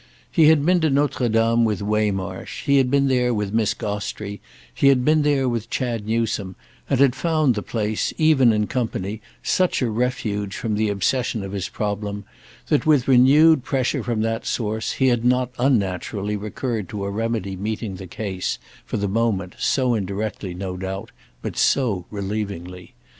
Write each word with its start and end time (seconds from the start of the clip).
He 0.31 0.47
had 0.47 0.65
been 0.65 0.79
to 0.81 0.89
Notre 0.89 1.29
Dame 1.29 1.63
with 1.63 1.83
Waymarsh, 1.83 2.63
he 2.63 2.77
had 2.77 2.89
been 2.89 3.07
there 3.07 3.35
with 3.35 3.53
Miss 3.53 3.75
Gostrey, 3.75 4.41
he 4.73 4.87
had 4.87 5.05
been 5.05 5.21
there 5.21 5.47
with 5.47 5.69
Chad 5.69 6.07
Newsome, 6.07 6.55
and 6.89 6.99
had 6.99 7.13
found 7.13 7.53
the 7.53 7.61
place, 7.61 8.11
even 8.17 8.51
in 8.51 8.65
company, 8.65 9.21
such 9.43 9.79
a 9.83 9.91
refuge 9.91 10.55
from 10.57 10.73
the 10.73 10.89
obsession 10.89 11.43
of 11.43 11.51
his 11.51 11.69
problem 11.69 12.23
that, 12.69 12.83
with 12.87 13.07
renewed 13.07 13.63
pressure 13.63 14.01
from 14.01 14.21
that 14.23 14.47
source, 14.47 14.93
he 14.93 15.09
had 15.09 15.23
not 15.23 15.51
unnaturally 15.59 16.35
recurred 16.35 16.89
to 16.89 17.05
a 17.05 17.11
remedy 17.11 17.55
meeting 17.55 17.97
the 17.97 18.07
case, 18.07 18.57
for 18.83 18.97
the 18.97 19.07
moment, 19.07 19.53
so 19.59 19.93
indirectly, 19.93 20.55
no 20.55 20.77
doubt, 20.77 21.11
but 21.43 21.55
so 21.55 22.07
relievingly. 22.11 22.93